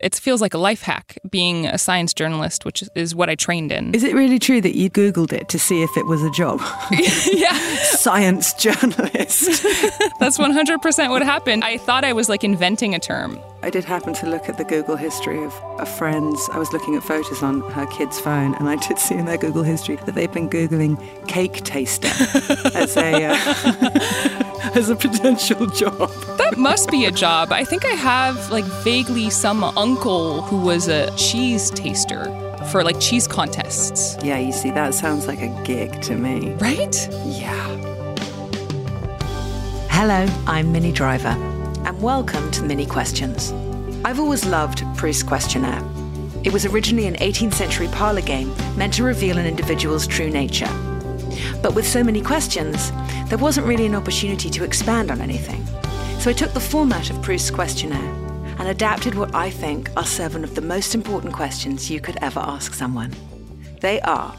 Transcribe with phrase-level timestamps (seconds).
[0.00, 3.70] It feels like a life hack being a science journalist, which is what I trained
[3.70, 3.94] in.
[3.94, 6.60] Is it really true that you Googled it to see if it was a job?
[6.90, 7.52] yeah.
[7.82, 9.62] Science journalist.
[10.18, 11.64] That's 100% what happened.
[11.64, 13.38] I thought I was like inventing a term.
[13.62, 16.48] I did happen to look at the Google history of, a friends.
[16.52, 19.36] I was looking at photos on her kid's phone, and I did see in their
[19.36, 22.08] Google history that they've been Googling cake taster
[22.74, 23.26] as a.
[23.26, 26.10] Uh, as a potential job.
[26.38, 27.52] That must be a job.
[27.52, 32.24] I think I have like vaguely some uncle who was a cheese taster
[32.70, 34.16] for like cheese contests.
[34.22, 36.54] Yeah, you see, that sounds like a gig to me.
[36.54, 37.08] Right?
[37.24, 37.66] Yeah.
[39.88, 41.36] Hello, I'm Minnie Driver,
[41.84, 43.52] and welcome to Minnie Questions.
[44.04, 45.82] I've always loved Proust's questionnaire.
[46.42, 50.70] It was originally an 18th century parlor game meant to reveal an individual's true nature.
[51.62, 52.92] But with so many questions,
[53.28, 55.64] there wasn't really an opportunity to expand on anything.
[56.18, 58.14] So I took the format of Proust's questionnaire
[58.58, 62.40] and adapted what I think are seven of the most important questions you could ever
[62.40, 63.14] ask someone.
[63.80, 64.36] They are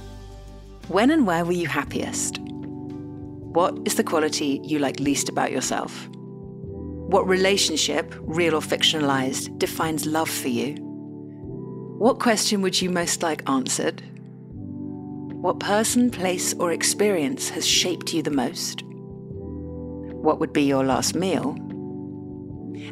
[0.88, 2.38] When and where were you happiest?
[2.40, 6.08] What is the quality you like least about yourself?
[6.14, 10.76] What relationship, real or fictionalized, defines love for you?
[11.98, 14.02] What question would you most like answered?
[15.42, 18.84] What person, place, or experience has shaped you the most?
[18.84, 21.56] What would be your last meal?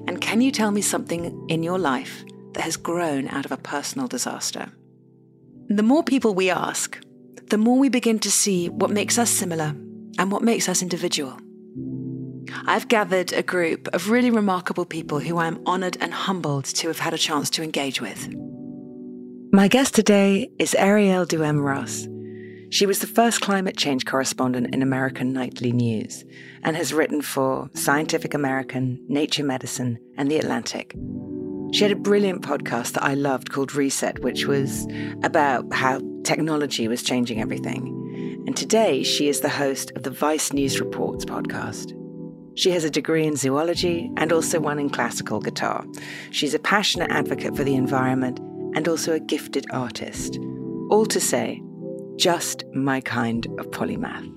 [0.08, 3.58] And can you tell me something in your life that has grown out of a
[3.58, 4.72] personal disaster?
[5.68, 7.00] The more people we ask,
[7.52, 9.76] the more we begin to see what makes us similar
[10.18, 11.38] and what makes us individual.
[12.66, 16.88] I've gathered a group of really remarkable people who I am honoured and humbled to
[16.88, 18.28] have had a chance to engage with.
[19.54, 22.08] My guest today is Ariel Duhaime-Ross.
[22.72, 26.24] She was the first climate change correspondent in American Nightly News
[26.62, 30.96] and has written for Scientific American, Nature Medicine, and The Atlantic.
[31.72, 34.88] She had a brilliant podcast that I loved called Reset, which was
[35.24, 38.44] about how technology was changing everything.
[38.46, 41.96] And today she is the host of the Vice News Reports podcast.
[42.56, 45.86] She has a degree in zoology and also one in classical guitar.
[46.30, 48.40] She's a passionate advocate for the environment
[48.76, 50.38] and also a gifted artist.
[50.90, 51.64] All to say,
[52.20, 54.28] just my kind of polymath.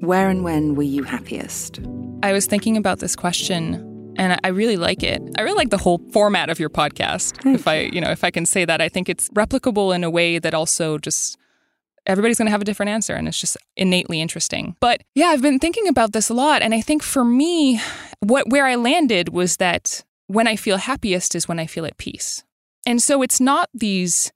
[0.00, 1.80] Where and when were you happiest?
[2.22, 5.20] I was thinking about this question and I really like it.
[5.36, 7.54] I really like the whole format of your podcast.
[7.54, 10.10] if I, you know, if I can say that, I think it's replicable in a
[10.10, 11.36] way that also just
[12.06, 14.76] everybody's going to have a different answer and it's just innately interesting.
[14.80, 17.80] But yeah, I've been thinking about this a lot and I think for me
[18.20, 21.96] what where I landed was that when I feel happiest is when I feel at
[21.96, 22.44] peace.
[22.86, 24.32] And so it's not these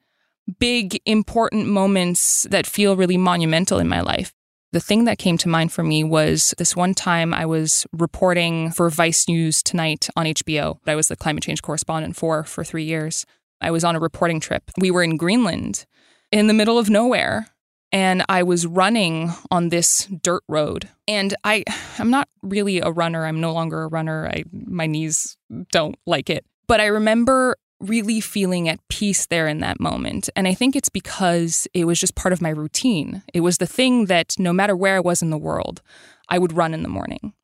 [0.58, 4.32] big important moments that feel really monumental in my life.
[4.72, 8.70] The thing that came to mind for me was this one time I was reporting
[8.70, 10.78] for Vice News Tonight on HBO.
[10.86, 13.24] I was the climate change correspondent for for 3 years.
[13.60, 14.70] I was on a reporting trip.
[14.78, 15.86] We were in Greenland
[16.30, 17.48] in the middle of nowhere
[17.92, 20.88] and I was running on this dirt road.
[21.08, 21.64] And I
[21.98, 23.24] I'm not really a runner.
[23.24, 24.28] I'm no longer a runner.
[24.28, 25.36] I my knees
[25.72, 26.44] don't like it.
[26.66, 30.30] But I remember really feeling at peace there in that moment.
[30.34, 33.22] And I think it's because it was just part of my routine.
[33.34, 35.82] It was the thing that no matter where I was in the world,
[36.28, 37.34] I would run in the morning.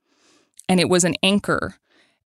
[0.69, 1.75] And it was an anchor.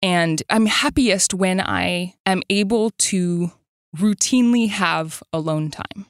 [0.02, 3.52] And I'm happiest when I am able to
[3.96, 6.08] routinely have alone time.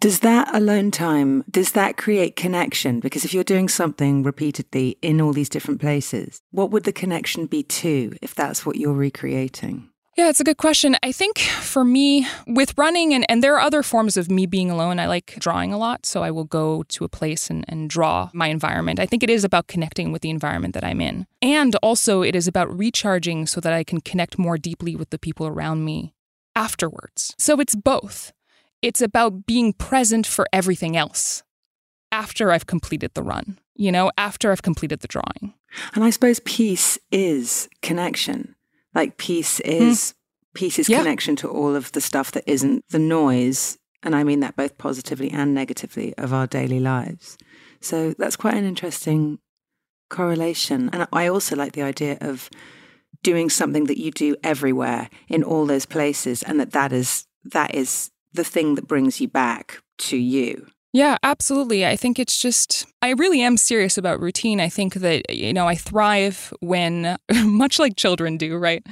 [0.00, 2.98] Does that alone time, does that create connection?
[2.98, 7.46] Because if you're doing something repeatedly in all these different places, what would the connection
[7.46, 9.88] be to if that's what you're recreating?
[10.16, 10.96] Yeah, it's a good question.
[11.02, 14.70] I think for me, with running, and, and there are other forms of me being
[14.70, 16.06] alone, I like drawing a lot.
[16.06, 18.98] So I will go to a place and, and draw my environment.
[18.98, 21.26] I think it is about connecting with the environment that I'm in.
[21.42, 25.18] And also, it is about recharging so that I can connect more deeply with the
[25.18, 26.14] people around me
[26.54, 27.34] afterwards.
[27.38, 28.32] So it's both.
[28.80, 31.42] It's about being present for everything else
[32.10, 35.52] after I've completed the run, you know, after I've completed the drawing.
[35.94, 38.55] And I suppose peace is connection.
[38.96, 40.14] Like peace is mm.
[40.54, 40.98] peace is yeah.
[40.98, 44.78] connection to all of the stuff that isn't the noise, and I mean that both
[44.78, 47.36] positively and negatively of our daily lives.
[47.80, 49.38] So that's quite an interesting
[50.08, 50.88] correlation.
[50.94, 52.48] And I also like the idea of
[53.22, 57.74] doing something that you do everywhere in all those places and that that is that
[57.74, 60.68] is the thing that brings you back to you.
[60.96, 61.84] Yeah, absolutely.
[61.84, 64.60] I think it's just, I really am serious about routine.
[64.60, 68.82] I think that, you know, I thrive when, much like children do, right?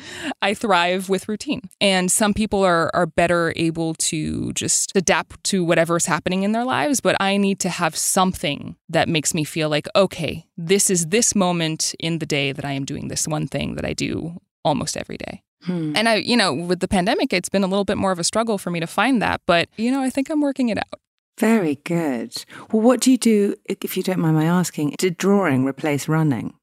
[0.43, 1.63] I thrive with routine.
[1.81, 6.67] And some people are, are better able to just adapt to whatever's happening in their
[6.67, 7.01] lives.
[7.01, 11.35] But I need to have something that makes me feel like, okay, this is this
[11.35, 14.99] moment in the day that I am doing this one thing that I do almost
[14.99, 15.43] every day.
[15.63, 15.97] Hmm.
[15.97, 18.25] And I, you know, with the pandemic, it's been a little bit more of a
[18.25, 19.41] struggle for me to find that.
[19.47, 21.01] But, you know, I think I'm working it out.
[21.39, 22.45] Very good.
[22.71, 24.95] Well, what do you do, if you don't mind my asking?
[24.99, 26.55] Did drawing replace running?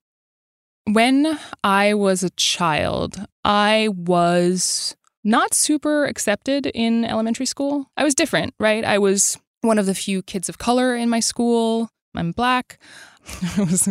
[0.85, 7.91] When I was a child, I was not super accepted in elementary school.
[7.97, 8.83] I was different, right?
[8.83, 11.89] I was one of the few kids of color in my school.
[12.15, 12.79] I'm black.
[13.57, 13.87] I was,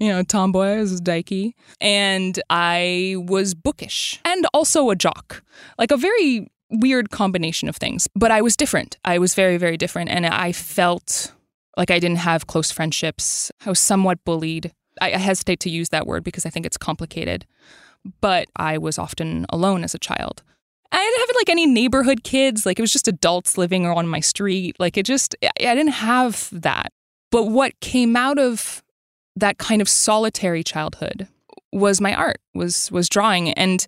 [0.00, 1.52] you know, tomboy, I was dykey.
[1.80, 5.42] And I was bookish and also a jock.
[5.78, 8.08] Like a very weird combination of things.
[8.14, 8.96] But I was different.
[9.04, 10.10] I was very, very different.
[10.10, 11.32] And I felt
[11.76, 13.50] like I didn't have close friendships.
[13.64, 14.72] I was somewhat bullied.
[15.00, 17.46] I, hesitate to use that word because I think it's complicated.
[18.20, 20.42] But I was often alone as a child.
[20.90, 22.66] I didn't have like any neighborhood kids.
[22.66, 24.76] Like it was just adults living on my street.
[24.78, 26.92] Like it just, I didn't have that.
[27.30, 28.82] But what came out of
[29.36, 31.28] that kind of solitary childhood
[31.72, 33.50] was my art, was was drawing.
[33.50, 33.86] And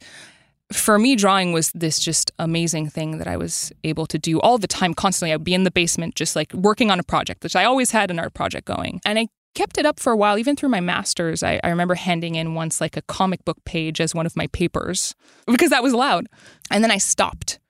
[0.72, 4.58] for me, drawing was this just amazing thing that I was able to do all
[4.58, 5.32] the time, constantly.
[5.32, 7.90] I would be in the basement just like working on a project, which I always
[7.90, 9.00] had an art project going.
[9.04, 11.42] And I kept it up for a while, even through my master's.
[11.42, 14.48] I, I, remember handing in once like a comic book page as one of my
[14.48, 15.14] papers
[15.46, 16.26] because that was allowed.
[16.70, 17.60] And then I stopped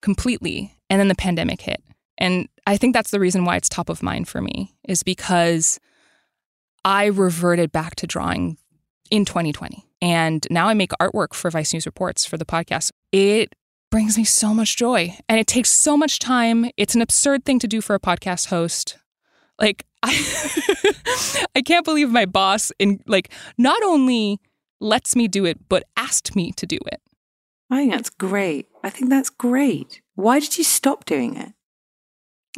[0.00, 0.74] completely.
[0.88, 1.82] And then the pandemic hit.
[2.18, 5.80] And I think that's the reason why it's top of mind for me, is because
[6.84, 8.56] I reverted back to drawing
[9.10, 9.84] in 2020.
[10.04, 12.92] And now I make artwork for Vice News Reports for the podcast.
[13.10, 13.54] It
[13.90, 16.70] brings me so much joy and it takes so much time.
[16.76, 18.98] It's an absurd thing to do for a podcast host.
[19.58, 20.12] Like I
[21.56, 24.40] I can't believe my boss in like not only
[24.78, 27.00] lets me do it but asked me to do it.
[27.70, 28.68] I think that's great.
[28.82, 30.02] I think that's great.
[30.16, 31.52] Why did you stop doing it?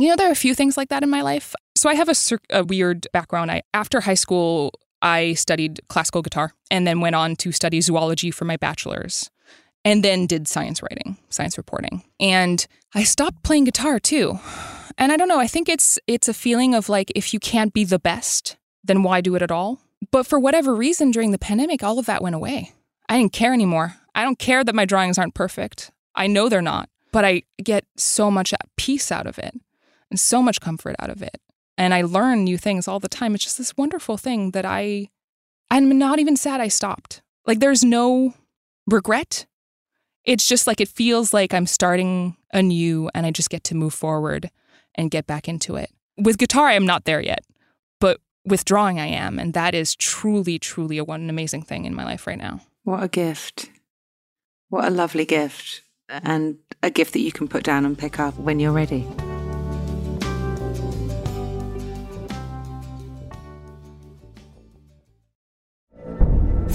[0.01, 1.55] You know, there are a few things like that in my life.
[1.77, 2.15] So I have a,
[2.51, 3.53] a weird background.
[3.53, 4.73] I after high school,
[5.03, 9.31] I studied classical guitar and then went on to study zoology for my bachelor's
[9.85, 12.03] and then did science writing, science reporting.
[12.19, 14.39] And I stopped playing guitar too.
[14.99, 17.73] And I don't know, I think it's it's a feeling of like if you can't
[17.73, 19.81] be the best, then why do it at all?
[20.11, 22.73] But for whatever reason during the pandemic, all of that went away.
[23.09, 23.97] I didn't care anymore.
[24.15, 25.93] I don't care that my drawings aren't perfect.
[26.15, 29.55] I know they're not, but I get so much peace out of it
[30.11, 31.41] and so much comfort out of it.
[31.79, 33.35] And I learn new things all the time.
[33.35, 35.11] It's just this wonderful thing that I,
[35.71, 37.23] I'm not even sad I stopped.
[37.47, 38.35] Like there's no,
[38.87, 39.47] regret.
[40.25, 43.95] It's just like it feels like I'm starting anew and I just get to move
[43.95, 44.51] forward
[44.95, 45.91] and get back into it.
[46.17, 47.45] With guitar, I am not there yet,
[48.01, 49.39] but with drawing, I am.
[49.39, 52.61] And that is truly, truly a, one amazing thing in my life right now.
[52.85, 53.71] What a gift.
[54.69, 55.83] What a lovely gift.
[56.09, 59.07] And a gift that you can put down and pick up when you're ready.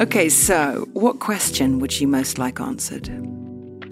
[0.00, 3.06] Okay, so what question would you most like answered?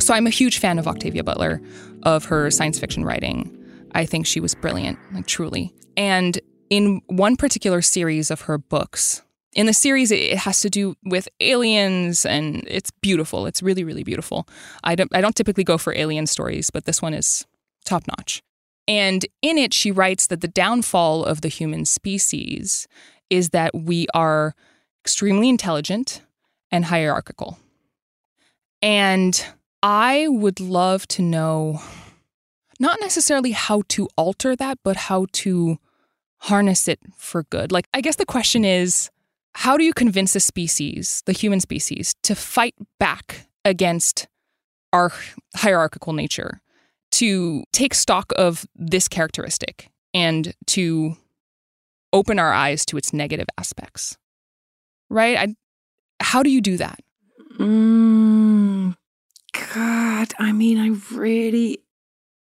[0.01, 1.61] So I'm a huge fan of Octavia Butler,
[2.05, 3.53] of her science fiction writing.
[3.93, 5.75] I think she was brilliant, like truly.
[5.97, 6.39] And
[6.71, 9.23] in one particular series of her books,
[9.55, 13.47] in the series, it has to do with aliens, and it's beautiful.
[13.47, 14.47] It's really, really beautiful.
[14.85, 17.47] I don't, I don't typically go for alien stories, but this one is
[17.85, 18.45] top notch.
[18.87, 22.87] And in it, she writes that the downfall of the human species
[23.29, 24.55] is that we are
[25.07, 26.21] extremely intelligent
[26.73, 27.61] and hierarchical.
[28.83, 29.47] And
[29.85, 31.81] I would love to know
[32.81, 35.79] not necessarily how to alter that, but how to
[36.39, 37.71] harness it for good.
[37.71, 39.09] Like, I guess the question is
[39.55, 44.27] how do you convince a species, the human species, to fight back against
[44.93, 45.13] our
[45.55, 46.61] hierarchical nature,
[47.13, 51.17] to take stock of this characteristic and to
[52.13, 54.19] open our eyes to its negative aspects?
[55.09, 55.37] Right?
[55.37, 55.57] I,
[56.21, 57.01] how do you do that?
[57.59, 58.97] Mm,
[59.75, 61.79] God, I mean, I really,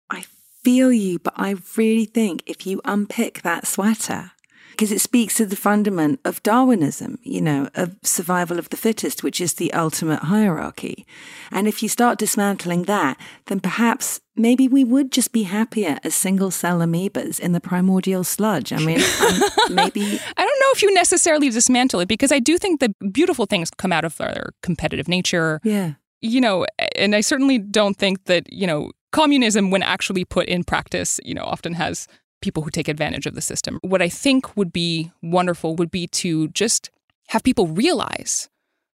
[0.09, 0.25] I
[0.62, 4.33] feel you, but I really think if you unpick that sweater,
[4.80, 9.22] because it speaks to the fundament of Darwinism, you know, of survival of the fittest,
[9.22, 11.06] which is the ultimate hierarchy.
[11.50, 13.18] And if you start dismantling that,
[13.49, 18.25] then perhaps maybe we would just be happier as single cell amoebas in the primordial
[18.25, 18.72] sludge.
[18.72, 20.18] I mean, um, maybe.
[20.38, 23.68] I don't know if you necessarily dismantle it because I do think that beautiful things
[23.76, 25.60] come out of their competitive nature.
[25.62, 25.92] Yeah.
[26.22, 26.64] You know,
[26.96, 31.34] and I certainly don't think that, you know, communism, when actually put in practice, you
[31.34, 32.06] know, often has
[32.40, 33.78] people who take advantage of the system.
[33.82, 36.90] What I think would be wonderful would be to just
[37.28, 38.49] have people realize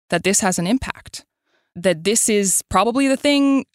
[0.10, 1.26] that this has an impact,
[1.76, 3.66] that this is probably the thing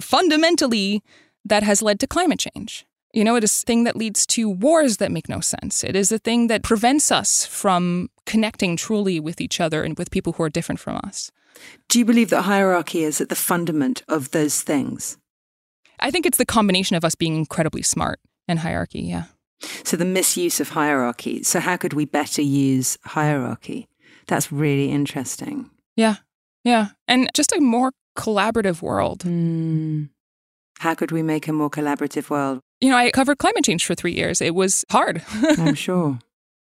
[0.00, 1.02] fundamentally
[1.44, 2.86] that has led to climate change.
[3.12, 5.82] You know, it is a thing that leads to wars that make no sense.
[5.82, 10.10] It is a thing that prevents us from connecting truly with each other and with
[10.10, 11.30] people who are different from us.
[11.88, 15.16] Do you believe that hierarchy is at the fundament of those things?
[15.98, 19.24] I think it's the combination of us being incredibly smart and hierarchy, yeah.
[19.84, 21.42] So the misuse of hierarchy.
[21.42, 23.88] So how could we better use hierarchy?
[24.26, 25.70] That's really interesting.
[25.96, 26.16] Yeah.
[26.64, 26.88] Yeah.
[27.08, 29.20] And just a more collaborative world.
[29.20, 30.10] Mm.
[30.78, 32.60] How could we make a more collaborative world?
[32.80, 34.42] You know, I covered climate change for three years.
[34.42, 35.22] It was hard.
[35.58, 36.18] I'm sure.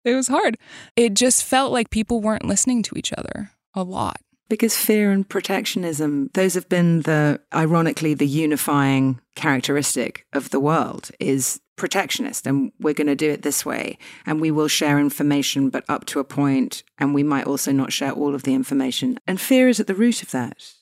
[0.04, 0.56] It was hard.
[0.95, 4.21] It just felt like people weren't listening to each other a lot.
[4.49, 11.11] Because fear and protectionism, those have been the, ironically, the unifying characteristic of the world
[11.18, 15.68] is protectionist and we're going to do it this way and we will share information
[15.68, 19.18] but up to a point and we might also not share all of the information
[19.26, 20.75] and fear is at the root of that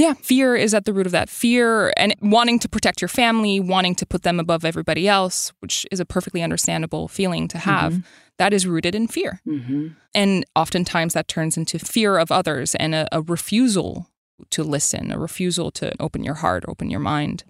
[0.00, 1.28] yeah, fear is at the root of that.
[1.28, 5.86] Fear and wanting to protect your family, wanting to put them above everybody else, which
[5.90, 8.02] is a perfectly understandable feeling to have, mm-hmm.
[8.38, 9.42] that is rooted in fear.
[9.46, 9.88] Mm-hmm.
[10.14, 14.08] And oftentimes that turns into fear of others and a, a refusal
[14.48, 17.44] to listen, a refusal to open your heart, open your mind.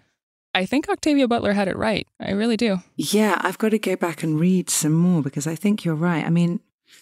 [0.54, 2.07] I think Octavia Butler had it right.
[2.19, 2.78] I really do.
[2.97, 6.25] Yeah, I've got to go back and read some more because I think you're right.
[6.25, 6.61] I mean,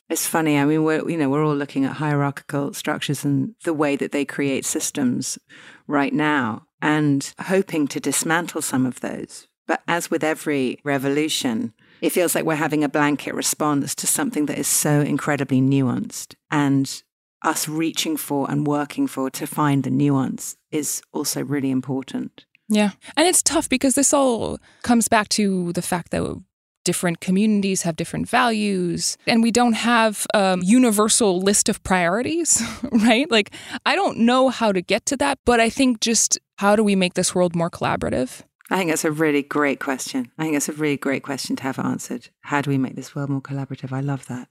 [0.08, 0.58] it's funny.
[0.58, 4.12] I mean, we're you know we're all looking at hierarchical structures and the way that
[4.12, 5.38] they create systems
[5.86, 9.48] right now, and hoping to dismantle some of those.
[9.66, 14.46] But as with every revolution, it feels like we're having a blanket response to something
[14.46, 17.02] that is so incredibly nuanced, and
[17.42, 22.46] us reaching for and working for to find the nuance is also really important.
[22.68, 22.90] Yeah.
[23.16, 26.42] And it's tough because this all comes back to the fact that
[26.84, 33.30] different communities have different values, and we don't have a universal list of priorities, right?
[33.30, 33.50] Like,
[33.84, 36.96] I don't know how to get to that, but I think just how do we
[36.96, 38.42] make this world more collaborative?
[38.70, 40.30] I think that's a really great question.
[40.38, 42.28] I think that's a really great question to have answered.
[42.40, 43.92] How do we make this world more collaborative?
[43.92, 44.48] I love that.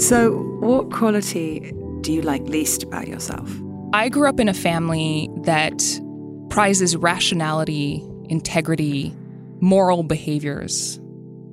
[0.00, 3.50] So, what quality do you like least about yourself?
[3.92, 5.82] I grew up in a family that
[6.50, 9.16] prizes rationality integrity,
[9.60, 11.00] moral behaviors,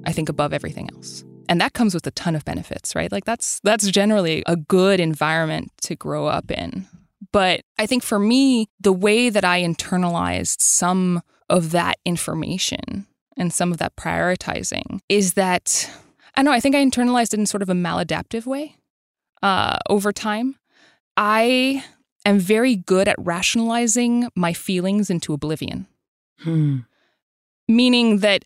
[0.06, 1.24] I think above everything else.
[1.48, 3.12] And that comes with a ton of benefits, right?
[3.12, 6.88] Like that's that's generally a good environment to grow up in.
[7.32, 13.54] But I think for me, the way that I internalized some of that information and
[13.54, 15.90] some of that prioritizing is that
[16.36, 18.76] I don't know, I think I internalized it in sort of a maladaptive way
[19.42, 20.56] uh, over time.
[21.16, 21.84] I
[22.26, 25.88] am very good at rationalizing my feelings into oblivion.
[26.40, 26.80] Hmm.
[27.68, 28.46] Meaning that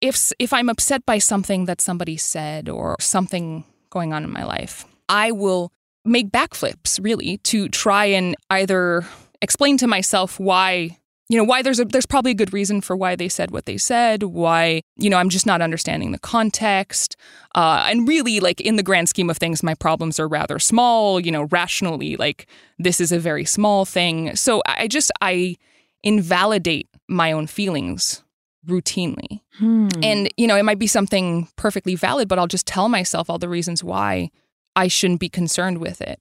[0.00, 4.44] if if I'm upset by something that somebody said or something going on in my
[4.44, 5.72] life, I will
[6.04, 9.06] make backflips really to try and either
[9.42, 12.96] explain to myself why you know why there's a there's probably a good reason for
[12.96, 17.16] why they said what they said why you know i'm just not understanding the context
[17.54, 21.18] uh, and really like in the grand scheme of things my problems are rather small
[21.18, 22.46] you know rationally like
[22.78, 25.56] this is a very small thing so i just i
[26.02, 28.22] invalidate my own feelings
[28.66, 29.40] routinely.
[29.58, 29.88] Hmm.
[30.02, 33.38] And, you know, it might be something perfectly valid, but I'll just tell myself all
[33.38, 34.30] the reasons why
[34.74, 36.20] I shouldn't be concerned with it.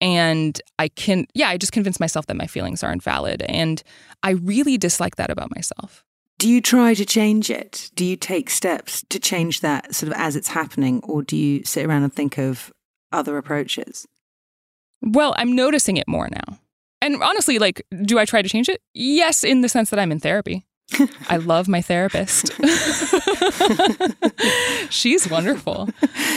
[0.00, 3.42] And I can, yeah, I just convince myself that my feelings aren't valid.
[3.42, 3.82] And
[4.22, 6.04] I really dislike that about myself.
[6.38, 7.90] Do you try to change it?
[7.94, 11.00] Do you take steps to change that sort of as it's happening?
[11.04, 12.72] Or do you sit around and think of
[13.12, 14.06] other approaches?
[15.02, 16.58] Well, I'm noticing it more now.
[17.02, 18.80] And honestly, like, do I try to change it?
[18.94, 20.64] Yes, in the sense that I'm in therapy.
[21.28, 22.52] I love my therapist.
[24.90, 25.88] She's wonderful.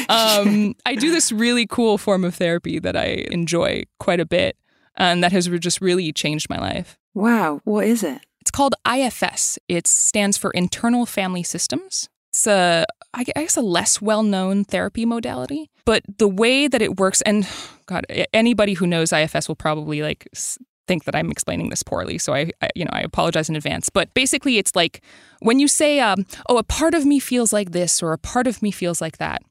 [0.09, 4.57] Um, I do this really cool form of therapy that I enjoy quite a bit,
[4.95, 6.97] and that has just really changed my life.
[7.13, 7.61] Wow.
[7.63, 8.21] What is it?
[8.41, 9.57] It's called IFS.
[9.67, 12.09] It stands for Internal Family Systems.
[12.31, 15.69] It's a, I guess, a less well known therapy modality.
[15.85, 17.47] But the way that it works, and
[17.85, 20.27] God, anybody who knows IFS will probably like
[20.87, 23.89] think that I'm explaining this poorly, so I, I you know I apologize in advance.
[23.89, 25.01] But basically, it's like
[25.39, 28.47] when you say, um, "Oh, a part of me feels like this," or "A part
[28.47, 29.41] of me feels like that."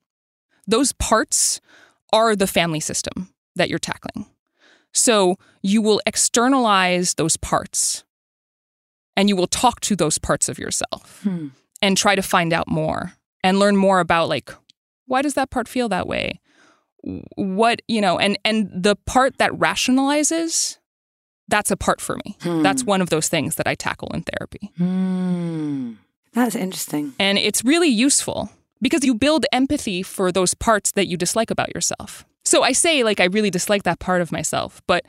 [0.66, 1.60] Those parts
[2.12, 4.26] are the family system that you're tackling.
[4.92, 8.04] So you will externalize those parts,
[9.16, 11.48] and you will talk to those parts of yourself, Hmm.
[11.80, 14.50] and try to find out more and learn more about like
[15.06, 16.40] why does that part feel that way
[17.34, 20.78] what you know and and the part that rationalizes
[21.54, 22.62] that's a part for me Hmm.
[22.66, 25.92] that's one of those things that i tackle in therapy Hmm.
[26.34, 27.12] That's interesting.
[27.18, 28.48] and it's really useful
[28.80, 32.94] because you build empathy for those parts that you dislike about yourself so i say
[33.08, 35.02] like i really dislike that part of myself but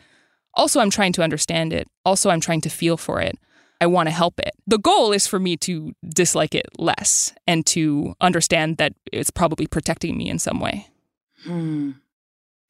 [0.61, 3.35] also i'm trying to understand it also i'm trying to feel for it
[3.81, 4.53] I want to help it.
[4.65, 9.67] The goal is for me to dislike it less and to understand that it's probably
[9.67, 10.87] protecting me in some way.
[11.43, 11.91] Hmm.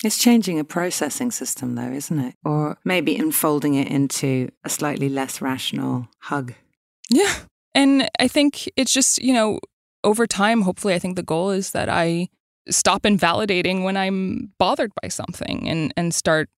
[0.03, 2.35] It's changing a processing system, though, isn't it?
[2.43, 6.53] Or maybe enfolding it into a slightly less rational hug.
[7.09, 7.33] Yeah.
[7.73, 9.59] And I think it's just, you know,
[10.03, 12.27] over time, hopefully, I think the goal is that I
[12.69, 16.49] stop invalidating when I'm bothered by something and, and start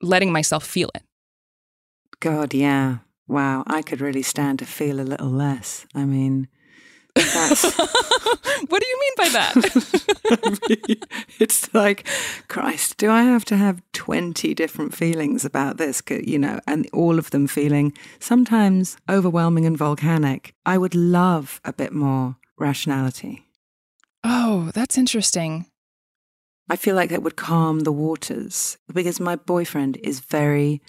[0.00, 1.02] letting myself feel it.
[2.20, 2.98] God, yeah.
[3.26, 3.64] Wow.
[3.66, 5.86] I could really stand to feel a little less.
[5.94, 6.48] I mean.
[8.68, 9.54] what do you mean by that?
[11.40, 12.06] it's like,
[12.48, 16.02] Christ, do I have to have 20 different feelings about this?
[16.08, 20.54] You know, and all of them feeling sometimes overwhelming and volcanic.
[20.64, 23.46] I would love a bit more rationality.
[24.24, 25.66] oh, that's interesting.
[26.70, 30.82] I feel like that would calm the waters because my boyfriend is very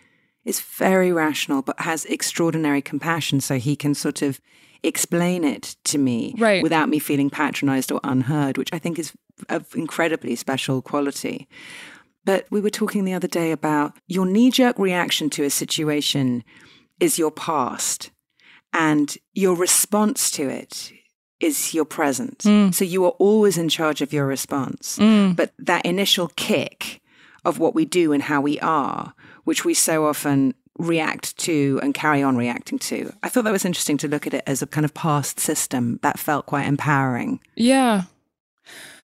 [0.46, 4.42] is very rational but has extraordinary compassion so he can sort of
[4.84, 6.64] explain it to me Right.
[6.64, 9.12] without me feeling patronized or unheard which I think is
[9.50, 11.48] of incredibly special quality.
[12.26, 16.44] But we were talking the other day about your knee jerk reaction to a situation
[17.00, 18.12] is your past
[18.74, 20.92] and your response to it
[21.40, 22.40] is your present.
[22.40, 22.74] Mm.
[22.74, 24.98] So you are always in charge of your response.
[25.00, 25.36] Mm.
[25.36, 27.02] But that initial kick
[27.46, 29.14] of what we do and how we are,
[29.46, 33.66] which we so often react to and carry on reacting to, I thought that was
[33.66, 37.40] interesting to look at it as a kind of past system that felt quite empowering.
[37.56, 38.04] Yeah.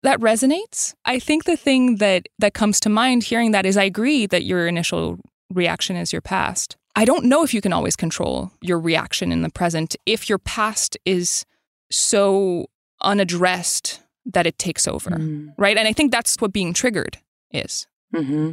[0.01, 0.93] That resonates.
[1.05, 4.43] I think the thing that that comes to mind hearing that is I agree that
[4.43, 5.19] your initial
[5.51, 6.75] reaction is your past.
[6.95, 10.38] I don't know if you can always control your reaction in the present if your
[10.39, 11.45] past is
[11.91, 12.67] so
[13.01, 15.53] unaddressed that it takes over, Mm.
[15.57, 15.77] right?
[15.77, 17.17] And I think that's what being triggered
[17.51, 17.88] is.
[18.13, 18.51] hmm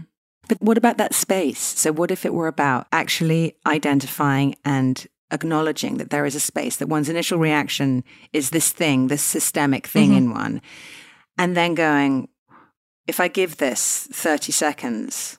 [0.49, 1.61] But what about that space?
[1.61, 6.77] So, what if it were about actually identifying and acknowledging that there is a space,
[6.77, 10.17] that one's initial reaction is this thing, this systemic thing Mhm.
[10.17, 10.63] in one,
[11.39, 12.29] and then going,
[13.07, 15.39] if I give this 30 seconds,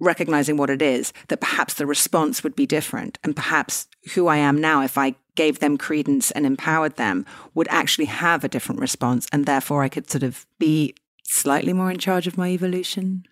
[0.00, 3.18] recognizing what it is, that perhaps the response would be different.
[3.24, 7.68] And perhaps who I am now, if I gave them credence and empowered them, would
[7.70, 9.26] actually have a different response.
[9.32, 13.24] And therefore, I could sort of be slightly more in charge of my evolution.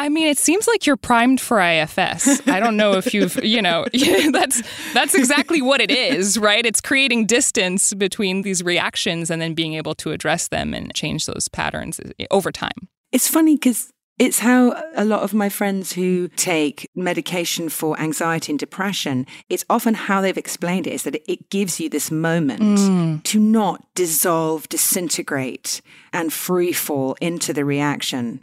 [0.00, 2.40] I mean, it seems like you're primed for IFS.
[2.48, 3.84] I don't know if you've, you know,
[4.32, 4.62] that's
[4.94, 6.64] that's exactly what it is, right?
[6.64, 11.26] It's creating distance between these reactions and then being able to address them and change
[11.26, 12.88] those patterns eh, over time.
[13.12, 18.52] It's funny because it's how a lot of my friends who take medication for anxiety
[18.52, 22.60] and depression, it's often how they've explained it is that it gives you this moment
[22.62, 23.22] Mm.
[23.24, 25.80] to not dissolve, disintegrate,
[26.12, 28.42] and free fall into the reaction,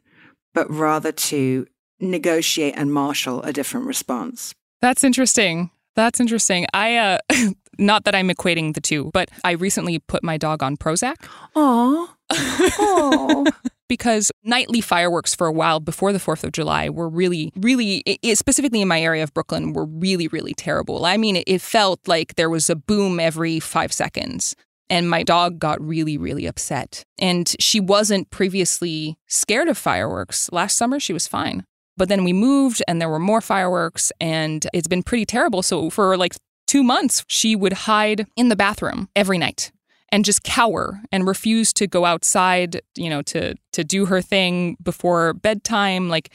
[0.58, 1.68] but rather to
[2.00, 4.56] negotiate and marshal a different response.
[4.82, 5.70] That's interesting.
[5.96, 6.66] That's interesting.
[6.74, 7.18] I uh
[7.78, 11.18] not that I'm equating the two, but I recently put my dog on Prozac.
[11.56, 12.08] Aww.
[12.32, 13.52] Aww.
[13.88, 18.82] because nightly fireworks for a while before the 4th of July were really, really, specifically
[18.82, 21.06] in my area of Brooklyn, were really, really terrible.
[21.06, 24.56] I mean, it, it felt like there was a boom every five seconds.
[24.90, 27.04] And my dog got really, really upset.
[27.20, 30.50] And she wasn't previously scared of fireworks.
[30.52, 31.66] Last summer, she was fine.
[31.98, 35.64] But then we moved and there were more fireworks, and it's been pretty terrible.
[35.64, 36.36] So for like
[36.68, 39.72] two months, she would hide in the bathroom every night
[40.10, 44.78] and just cower and refuse to go outside, you know, to to do her thing
[44.82, 46.30] before bedtime, like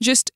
[0.00, 0.30] just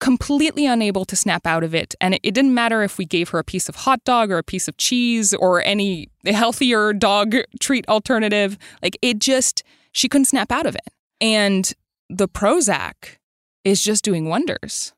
[0.00, 1.94] completely unable to snap out of it.
[2.00, 4.38] And it, it didn't matter if we gave her a piece of hot dog or
[4.38, 8.58] a piece of cheese or any healthier dog treat alternative.
[8.82, 10.92] Like it just she couldn't snap out of it.
[11.20, 11.72] And
[12.08, 13.16] the Prozac
[13.64, 14.92] is just doing wonders.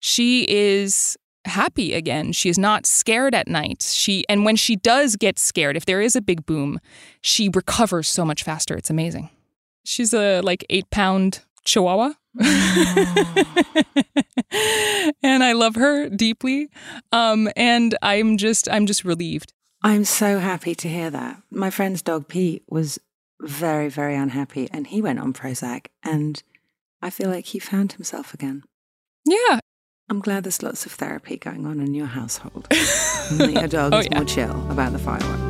[0.00, 2.32] She is happy again.
[2.32, 3.82] She is not scared at night.
[3.82, 6.80] She and when she does get scared, if there is a big boom,
[7.20, 8.76] she recovers so much faster.
[8.76, 9.30] It's amazing.
[9.84, 12.12] She's a like eight pound Chihuahua.
[15.22, 16.68] and I love her deeply.
[17.12, 19.52] Um, and I'm just I'm just relieved.
[19.82, 21.42] I'm so happy to hear that.
[21.50, 22.98] My friend's dog Pete was
[23.40, 26.42] very, very unhappy and he went on Prozac and
[27.00, 28.62] I feel like he found himself again.
[29.24, 29.58] Yeah.
[30.10, 32.66] I'm glad there's lots of therapy going on in your household.
[33.30, 34.18] and that your dog Oh, is yeah.
[34.18, 35.49] more chill about the fireworks.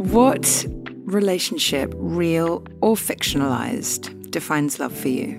[0.00, 0.64] What
[1.04, 5.34] relationship, real or fictionalized, defines love for you?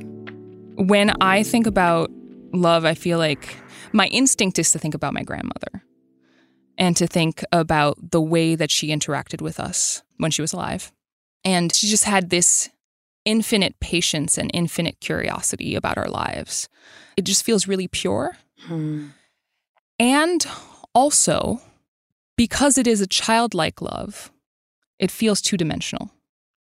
[0.76, 2.12] When I think about
[2.54, 3.58] love, I feel like
[3.92, 5.84] my instinct is to think about my grandmother
[6.78, 10.92] and to think about the way that she interacted with us when she was alive.
[11.44, 12.70] And she just had this
[13.26, 16.70] infinite patience and infinite curiosity about our lives.
[17.18, 18.38] It just feels really pure.
[18.60, 19.08] Hmm.
[19.98, 20.46] And
[20.94, 21.62] also,
[22.38, 24.32] because it is a childlike love,
[25.02, 26.12] it feels two dimensional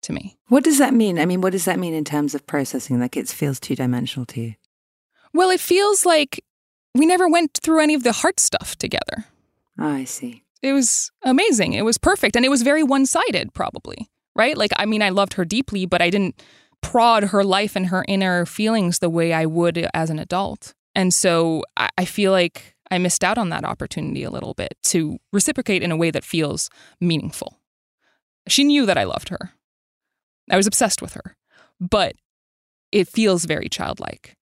[0.03, 0.37] to me.
[0.49, 1.21] What does that mean?
[1.21, 2.99] I mean, what does that mean in terms of processing?
[2.99, 4.55] Like it feels two dimensional to you?
[5.33, 6.45] Well, it feels like
[6.95, 9.27] we never went through any of the heart stuff together.
[9.79, 10.43] Oh, I see.
[10.63, 11.75] It was amazing.
[11.75, 12.35] It was perfect.
[12.35, 14.57] And it was very one sided, probably, right?
[14.57, 16.43] Like, I mean, I loved her deeply, but I didn't
[16.81, 20.75] prod her life and her inner feelings the way I would as an adult.
[20.95, 24.77] And so I, I feel like I missed out on that opportunity a little bit
[24.85, 26.69] to reciprocate in a way that feels
[27.01, 27.59] meaningful.
[28.49, 29.53] She knew that I loved her.
[30.51, 31.37] I was obsessed with her,
[31.81, 32.15] but
[32.91, 34.37] it feels very childlike.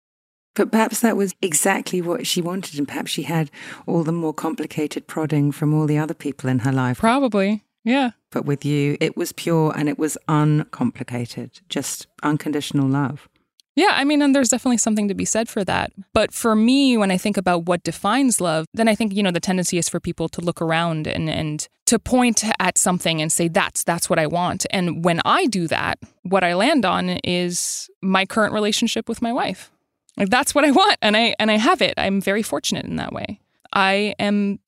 [0.54, 3.50] But perhaps that was exactly what she wanted, and perhaps she had
[3.86, 6.98] all the more complicated prodding from all the other people in her life.
[6.98, 8.10] Probably, yeah.
[8.32, 13.28] But with you, it was pure and it was uncomplicated, just unconditional love.
[13.76, 15.92] Yeah, I mean, and there's definitely something to be said for that.
[16.12, 19.30] But for me, when I think about what defines love, then I think, you know,
[19.30, 23.30] the tendency is for people to look around and, and to point at something and
[23.30, 24.66] say, that's, that's what I want.
[24.70, 29.32] And when I do that, what I land on is my current relationship with my
[29.32, 29.70] wife.
[30.16, 30.98] Like that's what I want.
[31.00, 31.94] And I, and I have it.
[31.96, 33.40] I'm very fortunate in that way.
[33.72, 34.58] I am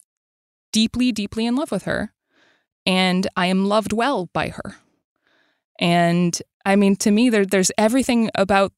[0.72, 2.12] deeply, deeply in love with her
[2.86, 4.76] and I am loved well by her.
[5.78, 8.72] And I mean, to me, there, there's everything about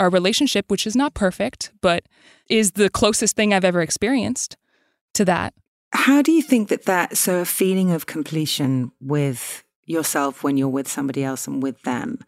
[0.00, 2.04] our relationship, which is not perfect, but
[2.48, 4.56] is the closest thing I've ever experienced
[5.14, 5.54] to that.
[5.92, 10.68] How do you think that that, so a feeling of completion with yourself when you're
[10.68, 12.18] with somebody else and with them,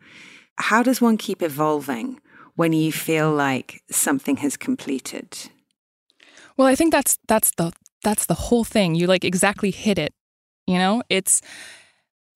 [0.59, 2.21] how does one keep evolving
[2.57, 5.51] when you feel like something has completed?
[6.57, 8.95] Well, I think that's that's the that's the whole thing.
[8.95, 10.13] You like exactly hit it.
[10.67, 11.41] You know, it's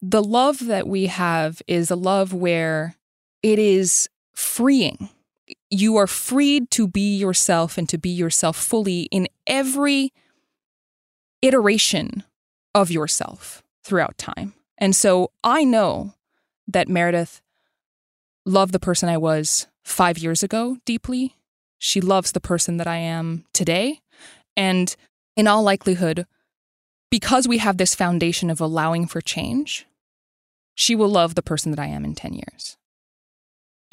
[0.00, 2.96] the love that we have is a love where
[3.42, 5.08] it is freeing.
[5.70, 10.12] You are freed to be yourself and to be yourself fully in every
[11.42, 12.24] iteration
[12.74, 14.54] of yourself throughout time.
[14.78, 16.14] And so I know
[16.66, 17.42] that Meredith
[18.46, 21.36] loved the person I was five years ago deeply.
[21.78, 24.00] She loves the person that I am today.
[24.56, 24.94] And
[25.36, 26.26] in all likelihood,
[27.10, 29.86] because we have this foundation of allowing for change,
[30.74, 32.76] she will love the person that I am in 10 years.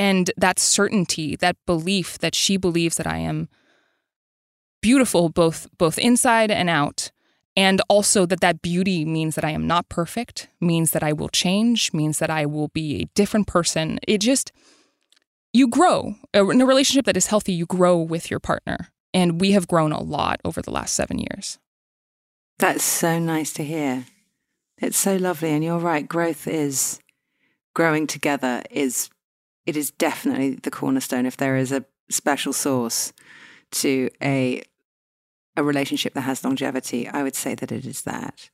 [0.01, 3.49] And that certainty, that belief that she believes that I am
[4.81, 7.11] beautiful both both inside and out,
[7.55, 11.29] and also that that beauty means that I am not perfect, means that I will
[11.29, 13.99] change, means that I will be a different person.
[14.07, 14.51] It just
[15.53, 17.53] you grow in a relationship that is healthy.
[17.53, 21.19] You grow with your partner, and we have grown a lot over the last seven
[21.19, 21.59] years.
[22.57, 24.07] That's so nice to hear.
[24.79, 26.07] It's so lovely, and you're right.
[26.07, 26.99] Growth is
[27.75, 29.11] growing together is
[29.65, 31.25] it is definitely the cornerstone.
[31.25, 33.13] If there is a special source
[33.71, 34.63] to a
[35.57, 38.49] a relationship that has longevity, I would say that it is that.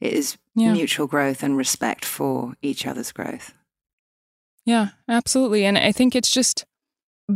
[0.00, 0.72] It is yeah.
[0.72, 3.54] mutual growth and respect for each other's growth.
[4.64, 5.64] Yeah, absolutely.
[5.64, 6.64] And I think it's just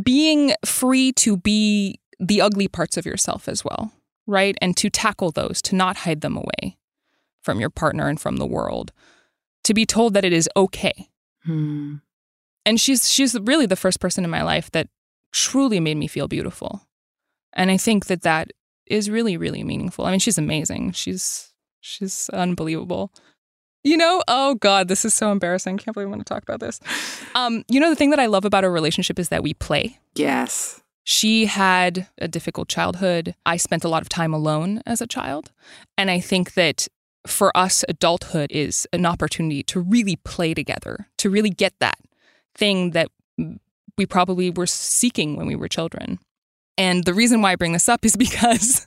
[0.03, 3.93] being free to be the ugly parts of yourself as well,
[4.27, 4.57] right?
[4.61, 6.77] And to tackle those, to not hide them away
[7.41, 8.91] from your partner and from the world,
[9.63, 11.09] to be told that it is okay.
[11.45, 11.95] Hmm
[12.65, 14.87] and she's she's really the first person in my life that
[15.31, 16.81] truly made me feel beautiful.
[17.53, 18.51] And i think that that
[18.87, 20.05] is really really meaningful.
[20.05, 20.91] I mean she's amazing.
[20.91, 23.11] She's she's unbelievable.
[23.83, 25.77] You know oh god this is so embarrassing.
[25.77, 26.79] Can't believe i'm going to talk about this.
[27.35, 29.99] Um you know the thing that i love about a relationship is that we play.
[30.15, 30.81] Yes.
[31.07, 33.35] She had a difficult childhood.
[33.45, 35.51] I spent a lot of time alone as a child.
[35.97, 36.87] And i think that
[37.27, 41.97] for us adulthood is an opportunity to really play together to really get that
[42.55, 43.09] thing that
[43.97, 46.19] we probably were seeking when we were children.
[46.77, 48.85] And the reason why I bring this up is because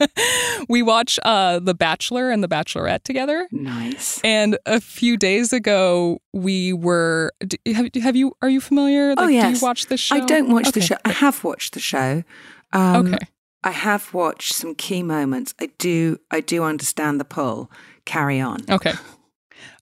[0.68, 3.48] we watch uh, The Bachelor and The Bachelorette together.
[3.50, 4.20] Nice.
[4.22, 7.32] And a few days ago, we were.
[7.66, 8.34] Have, have you?
[8.42, 9.14] Are you familiar?
[9.14, 9.46] Like, oh yes.
[9.46, 10.16] Do you watch the show?
[10.16, 10.80] I don't watch okay.
[10.80, 10.96] the show.
[11.04, 12.24] I have watched the show.
[12.72, 13.26] Um, okay.
[13.62, 15.54] I have watched some key moments.
[15.58, 16.18] I do.
[16.30, 17.70] I do understand the pull.
[18.04, 18.60] Carry on.
[18.68, 18.92] Okay.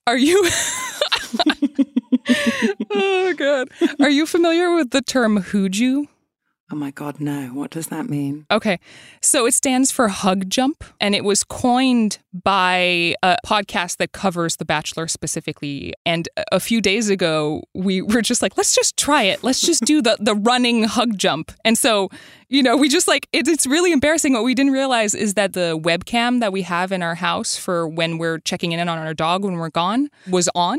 [0.06, 0.48] Are you?
[2.90, 3.68] oh god.
[4.00, 6.06] Are you familiar with the term hooju?
[6.72, 7.48] Oh my God, no.
[7.48, 8.46] What does that mean?
[8.50, 8.80] Okay.
[9.20, 14.56] So it stands for Hug Jump, and it was coined by a podcast that covers
[14.56, 15.92] The Bachelor specifically.
[16.06, 19.44] And a few days ago, we were just like, let's just try it.
[19.44, 21.52] Let's just do the, the running hug jump.
[21.62, 22.08] And so,
[22.48, 24.32] you know, we just like, it, it's really embarrassing.
[24.32, 27.86] What we didn't realize is that the webcam that we have in our house for
[27.86, 30.78] when we're checking in on our dog when we're gone was on.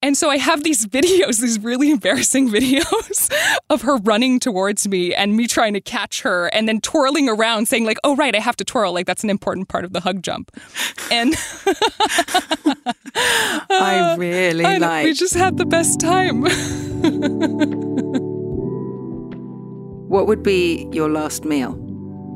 [0.00, 3.32] And so I have these videos, these really embarrassing videos
[3.68, 7.66] of her running towards me and me trying to catch her and then twirling around
[7.66, 8.92] saying like, "Oh right, I have to twirl.
[8.92, 10.50] Like that's an important part of the hug jump."
[11.10, 11.34] And
[13.70, 16.42] I really like We just had the best time.
[20.08, 21.76] what would be your last meal?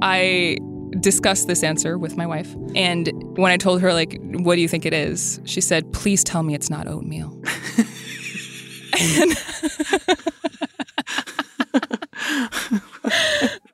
[0.02, 0.58] I
[1.02, 2.54] discussed this answer with my wife.
[2.74, 5.40] And when I told her, like, what do you think it is?
[5.44, 7.30] She said, please tell me it's not oatmeal.
[8.98, 9.36] and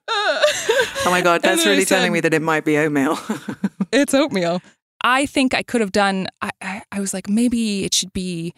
[0.09, 3.19] oh my God, that's really said, telling me that it might be oatmeal.
[3.93, 4.61] it's oatmeal.
[5.03, 8.53] I think I could have done, I, I, I was like, maybe it should be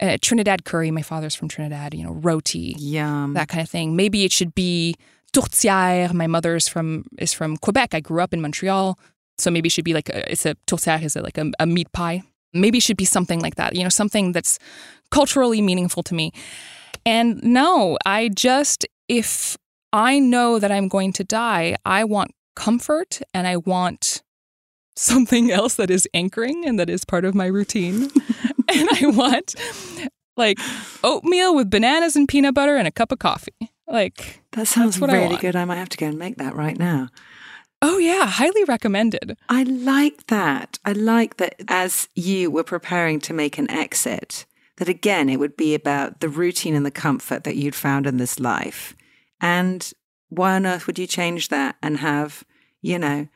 [0.00, 0.90] uh, Trinidad curry.
[0.90, 3.34] My father's from Trinidad, you know, roti, Yum.
[3.34, 3.94] that kind of thing.
[3.94, 4.96] Maybe it should be
[5.34, 6.14] tourtière.
[6.14, 7.94] My mother's from is from Quebec.
[7.94, 8.98] I grew up in Montreal,
[9.38, 11.92] so maybe it should be like a, it's a tourtière is like a, a meat
[11.92, 12.22] pie.
[12.52, 13.74] Maybe it should be something like that.
[13.74, 14.58] You know, something that's
[15.10, 16.32] culturally meaningful to me.
[17.04, 19.56] And no, I just if
[19.92, 24.22] I know that I'm going to die, I want comfort and I want
[24.96, 28.04] something else that is anchoring and that is part of my routine.
[28.68, 29.56] and I want
[30.36, 30.58] like
[31.02, 33.72] oatmeal with bananas and peanut butter and a cup of coffee.
[33.86, 35.56] Like that sounds really good.
[35.56, 37.08] I might have to go and make that right now.
[37.82, 39.36] Oh yeah, highly recommended.
[39.48, 40.78] I like that.
[40.84, 44.46] I like that as you were preparing to make an exit,
[44.76, 48.16] that again, it would be about the routine and the comfort that you'd found in
[48.16, 48.96] this life.
[49.40, 49.92] And
[50.30, 52.44] why on earth would you change that and have,
[52.80, 53.28] you know,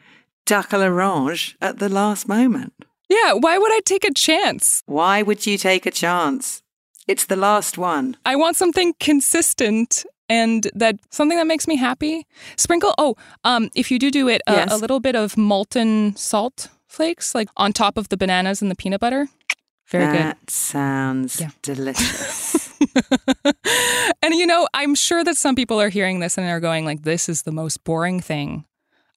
[0.47, 2.73] duck à l'orange at the last moment?
[3.09, 4.83] Yeah, why would I take a chance?
[4.87, 6.62] Why would you take a chance?
[7.07, 8.16] It's the last one.
[8.25, 12.26] I want something consistent and that something that makes me happy.
[12.57, 12.95] Sprinkle.
[12.99, 14.72] Oh, um, if you do do it, uh, Yes.
[14.72, 18.74] a little bit of Maldon salt flakes, like on top of the bananas and the
[18.76, 19.29] peanut butter.
[19.91, 20.16] Very good.
[20.16, 22.68] that sounds delicious.
[24.22, 27.03] and you know, I'm sure that some people are hearing this and are going like,
[27.03, 28.64] "This is the most boring thing.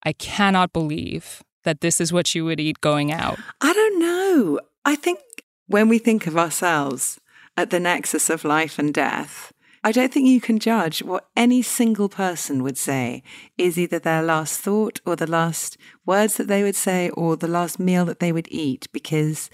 [0.03, 4.59] I cannot believe that this is what you would eat going out." I don't know.
[4.85, 5.19] I think
[5.67, 7.19] when we think of ourselves
[7.57, 9.51] at the nexus of life and death,
[9.83, 13.23] I don't think you can judge what any single person would say
[13.57, 15.75] is either their last thought or the last
[16.05, 19.49] words that they would say or the last meal that they would eat because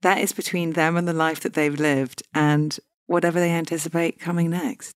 [0.00, 4.48] that is between them and the life that they've lived and whatever they anticipate coming
[4.48, 4.94] next.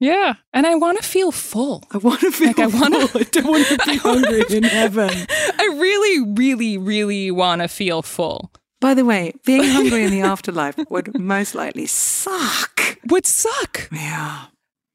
[0.00, 1.84] Yeah, and I want to feel full.
[1.92, 3.18] I want to feel like I want to.
[3.20, 5.10] I don't want to be hungry in heaven.
[5.30, 8.50] I really, really, really want to feel full.
[8.80, 12.98] By the way, being hungry in the afterlife would most likely suck.
[13.08, 13.88] Would suck.
[13.92, 14.46] Yeah.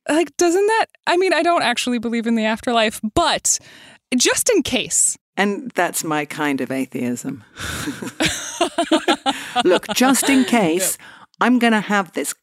[0.10, 0.86] Like, doesn't that?
[1.08, 3.60] I mean, I don't actually believe in the afterlife, but
[4.16, 5.18] just in case.
[5.38, 7.44] And that's my kind of atheism.
[9.64, 10.98] Look, just in case,
[11.42, 12.34] I'm going to have this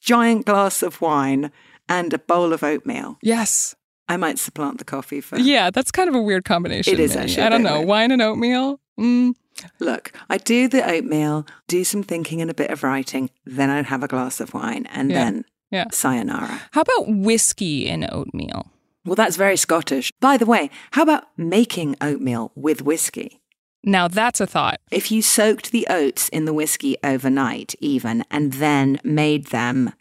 [0.00, 1.52] giant glass of wine
[1.88, 3.18] and a bowl of oatmeal.
[3.22, 3.74] Yes.
[4.08, 5.38] I might supplant the coffee for.
[5.38, 6.92] Yeah, that's kind of a weird combination.
[6.92, 7.24] It is Minnie.
[7.30, 7.76] actually I don't know.
[7.78, 7.88] weird.
[7.88, 8.80] Wine and oatmeal?
[8.98, 9.34] Mm.
[9.78, 13.86] Look, I do the oatmeal, do some thinking and a bit of writing, then I'd
[13.86, 15.24] have a glass of wine, and Yeah.
[15.24, 15.84] then Yeah.
[15.92, 16.60] sayonara.
[16.72, 18.70] How about whiskey in oatmeal?
[19.04, 20.12] Well, that's very Scottish.
[20.20, 23.40] By the way, how about making oatmeal with whiskey?
[23.84, 24.80] Now that's a thought.
[24.92, 29.92] If you soaked the oats in the whiskey overnight, even, and then made them,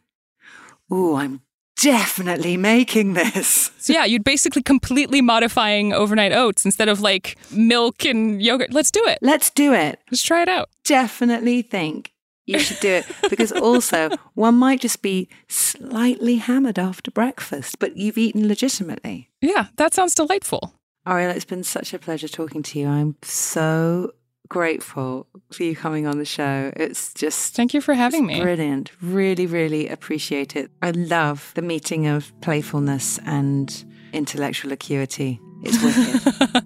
[0.91, 1.41] ooh, I'm
[1.82, 3.72] definitely making this.
[3.78, 8.74] So yeah, you'd basically completely modifying overnight oats instead of like milk and yogurt.
[8.74, 9.19] Let's do it.
[9.22, 9.99] Let's do it.
[10.11, 10.69] Let's try it out.
[10.84, 12.13] Definitely think
[12.45, 17.97] you should do it because also one might just be slightly hammered after breakfast, but
[17.97, 19.30] you've eaten legitimately.
[19.41, 20.74] Yeah, that sounds delightful.
[21.07, 22.88] Arielle, it's been such a pleasure talking to you.
[22.88, 24.11] I'm so
[24.52, 26.74] grateful for you coming on the show.
[26.76, 28.41] It's just Thank you for having me.
[28.41, 28.91] brilliant.
[29.02, 30.70] Really, really appreciate it.
[30.82, 35.39] I love the meeting of playfulness and intellectual acuity.
[35.64, 36.64] It's wicked.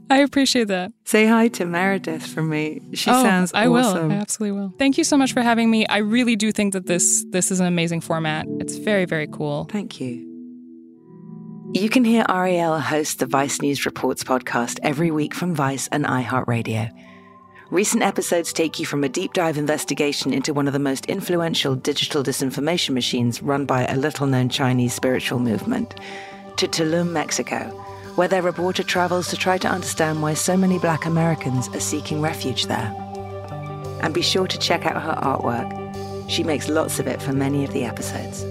[0.10, 0.90] I appreciate that.
[1.04, 2.80] Say hi to Meredith from me.
[2.94, 4.08] She oh, sounds I awesome.
[4.08, 4.16] will.
[4.16, 4.74] I absolutely will.
[4.76, 5.86] Thank you so much for having me.
[5.86, 8.46] I really do think that this this is an amazing format.
[8.58, 9.68] It's very very cool.
[9.70, 10.24] Thank you.
[11.72, 16.04] You can hear Arielle host the Vice News Reports podcast every week from Vice and
[16.04, 16.90] iHeartRadio.
[17.70, 21.74] Recent episodes take you from a deep dive investigation into one of the most influential
[21.74, 25.94] digital disinformation machines run by a little known Chinese spiritual movement
[26.56, 27.64] to Tulum, Mexico,
[28.14, 32.22] where their reporter travels to try to understand why so many black Americans are seeking
[32.22, 32.90] refuge there.
[34.00, 36.30] And be sure to check out her artwork.
[36.30, 38.46] She makes lots of it for many of the episodes.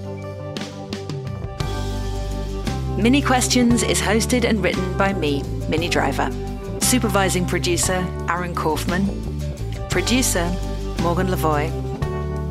[3.01, 6.29] Minnie Questions is hosted and written by me, Minnie Driver.
[6.87, 9.05] Supervising producer, Aaron Kaufman.
[9.89, 10.45] Producer,
[11.01, 11.69] Morgan Lavoy.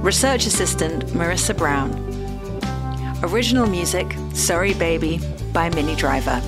[0.05, 1.91] Research assistant, Marissa Brown.
[3.23, 5.21] Original music, Sorry Baby,
[5.55, 6.43] by Minnie Driver.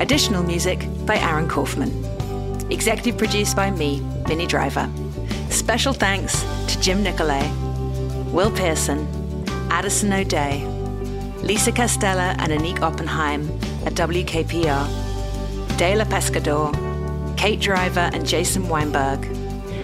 [0.00, 1.92] Additional music by Aaron Kaufman.
[2.72, 4.90] Executive produced by me, Minnie Driver.
[5.50, 7.48] Special thanks to Jim Nicolay,
[8.32, 9.06] Will Pearson,
[9.70, 10.66] Addison O'Day,
[11.42, 13.48] Lisa Castella and Anik Oppenheim
[13.86, 15.05] at WKPR,
[15.76, 16.72] Dela Pescador,
[17.36, 19.22] Kate Driver and Jason Weinberg,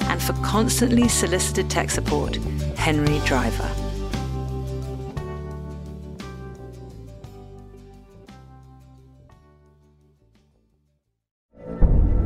[0.08, 2.36] and for constantly solicited tech support,
[2.76, 3.68] Henry Driver.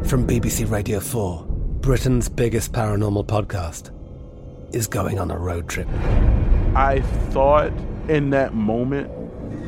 [0.05, 1.45] From BBC Radio 4,
[1.81, 3.91] Britain's biggest paranormal podcast
[4.73, 5.89] is going on a road trip.
[6.77, 7.73] I thought
[8.09, 9.11] in that moment,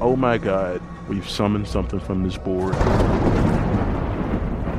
[0.01, 2.77] oh my God, we've summoned something from this board.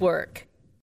[0.00, 0.46] work.